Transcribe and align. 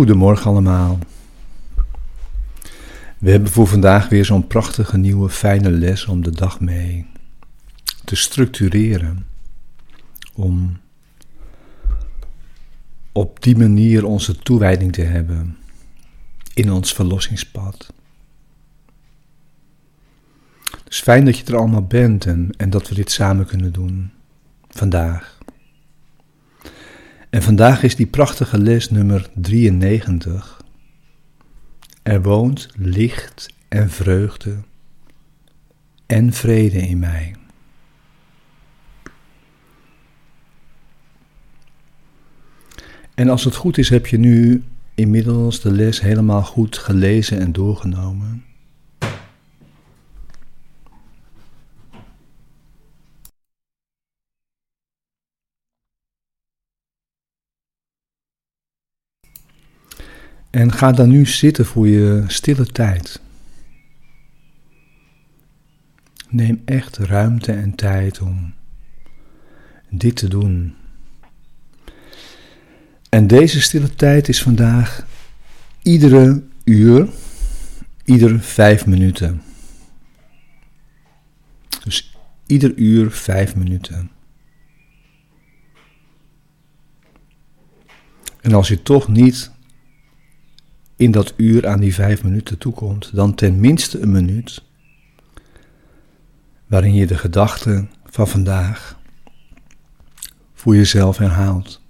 Goedemorgen 0.00 0.50
allemaal. 0.50 0.98
We 3.18 3.30
hebben 3.30 3.50
voor 3.50 3.66
vandaag 3.66 4.08
weer 4.08 4.24
zo'n 4.24 4.46
prachtige 4.46 4.96
nieuwe 4.96 5.28
fijne 5.28 5.70
les 5.70 6.06
om 6.06 6.22
de 6.22 6.30
dag 6.30 6.60
mee 6.60 7.06
te 8.04 8.16
structureren. 8.16 9.26
Om 10.34 10.78
op 13.12 13.42
die 13.42 13.56
manier 13.56 14.04
onze 14.04 14.38
toewijding 14.38 14.92
te 14.92 15.02
hebben 15.02 15.56
in 16.54 16.72
ons 16.72 16.92
verlossingspad. 16.92 17.92
Dus 20.84 21.00
fijn 21.00 21.24
dat 21.24 21.38
je 21.38 21.44
er 21.44 21.56
allemaal 21.56 21.86
bent 21.86 22.26
en, 22.26 22.50
en 22.56 22.70
dat 22.70 22.88
we 22.88 22.94
dit 22.94 23.10
samen 23.10 23.46
kunnen 23.46 23.72
doen 23.72 24.10
vandaag. 24.68 25.38
En 27.30 27.42
vandaag 27.42 27.82
is 27.82 27.96
die 27.96 28.06
prachtige 28.06 28.58
les 28.58 28.90
nummer 28.90 29.30
93. 29.34 30.60
Er 32.02 32.22
woont 32.22 32.68
licht 32.76 33.48
en 33.68 33.90
vreugde 33.90 34.56
en 36.06 36.32
vrede 36.32 36.78
in 36.78 36.98
mij. 36.98 37.34
En 43.14 43.28
als 43.28 43.44
het 43.44 43.54
goed 43.54 43.78
is, 43.78 43.88
heb 43.88 44.06
je 44.06 44.18
nu 44.18 44.64
inmiddels 44.94 45.60
de 45.60 45.72
les 45.72 46.00
helemaal 46.00 46.42
goed 46.42 46.78
gelezen 46.78 47.40
en 47.40 47.52
doorgenomen. 47.52 48.44
En 60.50 60.72
ga 60.72 60.92
dan 60.92 61.08
nu 61.08 61.26
zitten 61.26 61.66
voor 61.66 61.88
je 61.88 62.24
stille 62.26 62.66
tijd. 62.66 63.20
Neem 66.28 66.62
echt 66.64 66.96
ruimte 66.96 67.52
en 67.52 67.74
tijd 67.74 68.20
om 68.20 68.54
dit 69.88 70.16
te 70.16 70.28
doen. 70.28 70.74
En 73.08 73.26
deze 73.26 73.60
stille 73.60 73.94
tijd 73.94 74.28
is 74.28 74.42
vandaag 74.42 75.06
iedere 75.82 76.42
uur, 76.64 77.08
iedere 78.04 78.38
vijf 78.38 78.86
minuten. 78.86 79.42
Dus 81.84 82.16
ieder 82.46 82.74
uur 82.74 83.10
vijf 83.10 83.56
minuten. 83.56 84.10
En 88.40 88.52
als 88.52 88.68
je 88.68 88.82
toch 88.82 89.08
niet 89.08 89.50
in 91.00 91.10
dat 91.10 91.32
uur 91.36 91.68
aan 91.68 91.80
die 91.80 91.94
vijf 91.94 92.24
minuten 92.24 92.58
toekomt, 92.58 93.14
dan 93.14 93.34
ten 93.34 93.60
minste 93.60 94.00
een 94.00 94.10
minuut 94.10 94.62
waarin 96.66 96.94
je 96.94 97.06
de 97.06 97.18
gedachten 97.18 97.90
van 98.04 98.28
vandaag 98.28 98.98
voor 100.54 100.76
jezelf 100.76 101.16
herhaalt. 101.16 101.80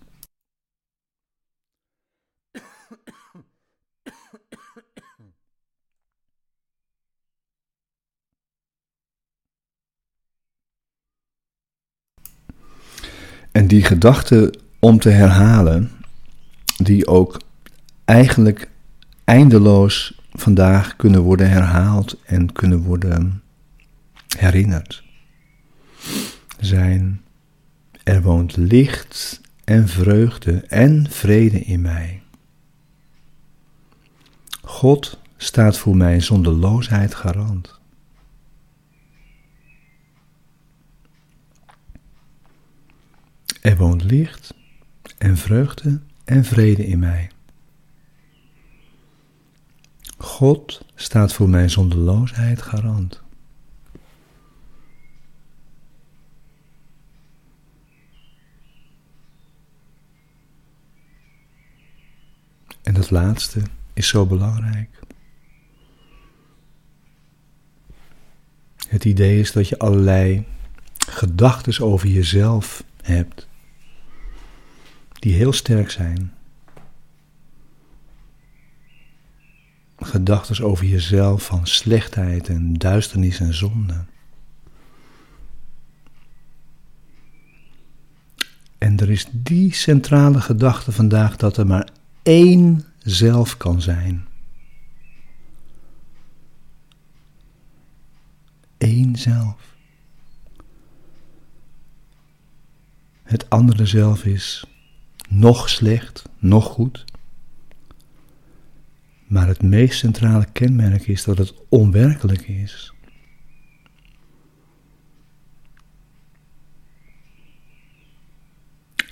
En 13.53 13.67
die 13.67 13.85
gedachten 13.85 14.59
om 14.79 14.99
te 14.99 15.09
herhalen, 15.09 15.91
die 16.77 17.07
ook 17.07 17.41
eigenlijk 18.05 18.71
eindeloos 19.31 20.21
vandaag 20.33 20.97
kunnen 20.97 21.21
worden 21.21 21.51
herhaald 21.51 22.17
en 22.25 22.53
kunnen 22.53 22.83
worden 22.83 23.43
herinnerd. 24.39 25.05
Zijn 26.59 27.23
er 28.03 28.23
woont 28.23 28.57
licht 28.57 29.41
en 29.65 29.89
vreugde 29.89 30.65
en 30.69 31.11
vrede 31.11 31.61
in 31.61 31.81
mij. 31.81 32.23
God 34.63 35.21
staat 35.37 35.79
voor 35.79 35.97
mij 35.97 36.21
zonderloosheid 36.21 37.15
garant. 37.15 37.81
Er 43.61 43.77
woont 43.77 44.03
licht 44.03 44.55
en 45.19 45.37
vreugde 45.37 46.01
en 46.25 46.45
vrede 46.45 46.87
in 46.87 46.99
mij. 46.99 47.31
God 50.41 50.81
staat 50.95 51.33
voor 51.33 51.49
mijn 51.49 51.71
zonderloosheid 51.71 52.63
garant. 52.63 53.23
En 62.83 62.95
dat 62.95 63.11
laatste 63.11 63.63
is 63.93 64.09
zo 64.09 64.27
belangrijk. 64.27 64.99
Het 68.89 69.05
idee 69.05 69.39
is 69.39 69.53
dat 69.53 69.69
je 69.69 69.79
allerlei 69.79 70.45
gedachten 70.99 71.85
over 71.85 72.09
jezelf 72.09 72.85
hebt, 73.03 73.49
die 75.13 75.35
heel 75.35 75.53
sterk 75.53 75.91
zijn. 75.91 76.40
Gedachten 80.01 80.65
over 80.65 80.87
jezelf 80.87 81.45
van 81.47 81.67
slechtheid 81.67 82.49
en 82.49 82.75
duisternis 82.75 83.41
en 83.41 83.55
zonde. 83.55 84.05
En 88.79 88.99
er 88.99 89.11
is 89.11 89.27
die 89.33 89.75
centrale 89.75 90.41
gedachte 90.41 90.93
vandaag 90.93 91.37
dat 91.37 91.57
er 91.57 91.67
maar 91.67 91.89
één 92.23 92.85
zelf 92.99 93.57
kan 93.57 93.81
zijn. 93.81 94.27
Eén 98.79 99.17
zelf. 99.17 99.77
Het 103.23 103.51
andere 103.51 103.87
zelf 103.87 104.25
is 104.25 104.65
nog 105.29 105.69
slecht, 105.69 106.23
nog 106.39 106.65
goed. 106.65 107.05
Maar 109.31 109.47
het 109.47 109.63
meest 109.63 109.99
centrale 109.99 110.47
kenmerk 110.53 111.07
is 111.07 111.25
dat 111.25 111.39
het 111.39 111.55
onwerkelijk 111.69 112.49
is. 112.49 112.95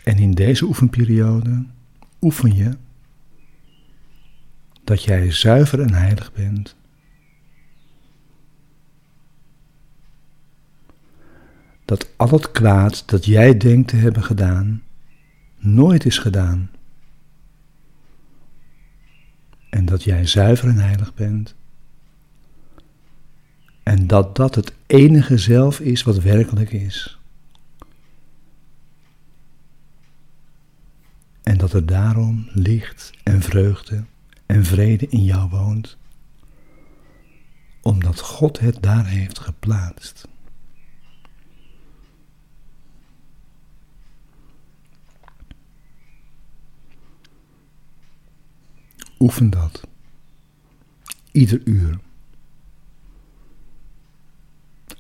En 0.05 0.19
in 0.19 0.31
deze 0.31 0.65
oefenperiode 0.65 1.65
oefen 2.21 2.55
je 2.55 2.77
dat 4.85 5.03
jij 5.03 5.33
zuiver 5.33 5.81
en 5.81 5.95
heilig 5.95 6.33
bent. 6.33 6.77
Dat 11.85 12.11
al 12.17 12.31
het 12.31 12.51
kwaad 12.51 13.09
dat 13.09 13.25
jij 13.25 13.57
denkt 13.57 13.89
te 13.89 13.97
hebben 13.97 14.23
gedaan, 14.23 14.83
nooit 15.59 16.05
is 16.05 16.19
gedaan 16.19 16.71
en 19.71 19.85
dat 19.85 20.05
jij 20.05 20.27
zuiver 20.27 20.69
en 20.69 20.79
heilig 20.79 21.15
bent. 21.15 21.55
En 23.83 24.07
dat 24.07 24.37
dat 24.37 24.55
het 24.55 24.73
enige 24.87 25.39
zelf 25.39 25.81
is 25.81 26.03
wat 26.03 26.19
werkelijk 26.19 26.73
is. 26.73 27.19
En 31.43 31.59
dat 31.59 31.73
er 31.73 31.87
daarom 31.87 32.49
licht 32.53 33.11
en 33.23 33.43
vreugde 33.43 34.05
en 34.47 34.65
vrede 34.65 35.07
in 35.09 35.25
jou 35.25 35.49
woont, 35.49 35.97
omdat 37.83 38.21
God 38.21 38.59
het 38.59 38.83
daar 38.83 39.07
heeft 39.07 39.39
geplaatst. 39.39 40.29
Oefen 49.19 49.51
dat. 49.51 49.87
Ieder 51.33 51.61
uur. 51.65 51.99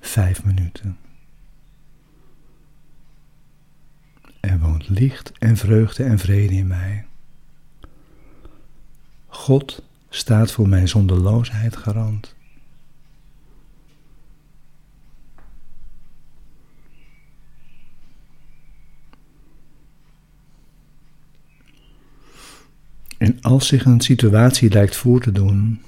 Vijf 0.00 0.44
minuten. 0.44 0.98
Er 4.40 4.58
woont 4.58 4.88
licht 4.88 5.32
en 5.38 5.56
vreugde 5.56 6.04
en 6.04 6.18
vrede 6.18 6.54
in 6.54 6.66
mij. 6.66 7.06
God 9.26 9.82
staat 10.08 10.52
voor 10.52 10.68
mijn 10.68 10.88
zonderloosheid 10.88 11.76
garant. 11.76 12.36
En 23.18 23.37
Als 23.48 23.66
zich 23.66 23.84
een 23.84 24.00
situatie 24.00 24.70
lijkt 24.70 24.96
voor 24.96 25.20
te 25.20 25.32
doen, 25.32 25.82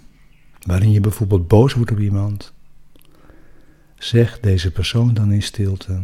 waarin 0.66 0.90
je 0.90 1.00
bijvoorbeeld 1.00 1.48
boos 1.48 1.74
wordt 1.74 1.90
op 1.90 1.98
iemand, 1.98 2.52
zeg 3.98 4.40
deze 4.40 4.70
persoon 4.70 5.14
dan 5.14 5.32
in 5.32 5.42
stilte. 5.42 6.02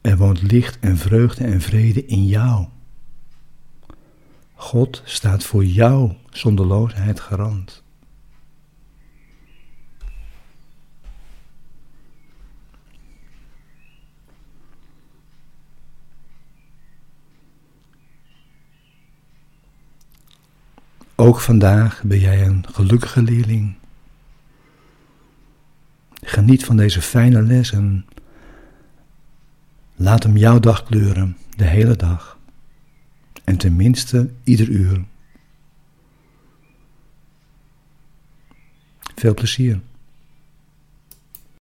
Er 0.00 0.16
woont 0.16 0.42
licht 0.42 0.78
en 0.80 0.96
vreugde 0.96 1.44
en 1.44 1.60
vrede 1.60 2.06
in 2.06 2.26
jou. 2.26 2.66
God 4.54 5.02
staat 5.04 5.44
voor 5.44 5.64
jouw 5.64 6.16
zonderloosheid 6.30 7.20
garant. 7.20 7.82
Ook 21.18 21.40
vandaag 21.40 22.02
ben 22.02 22.18
jij 22.18 22.46
een 22.46 22.64
gelukkige 22.72 23.22
leerling. 23.22 23.74
Geniet 26.22 26.64
van 26.64 26.76
deze 26.76 27.02
fijne 27.02 27.42
les 27.42 27.72
en 27.72 28.06
laat 29.94 30.22
hem 30.22 30.36
jouw 30.36 30.60
dag 30.60 30.84
kleuren, 30.84 31.36
de 31.56 31.64
hele 31.64 31.96
dag. 31.96 32.38
En 33.44 33.56
tenminste 33.56 34.30
ieder 34.44 34.68
uur. 34.68 35.04
Veel 39.14 39.34
plezier. 39.34 39.80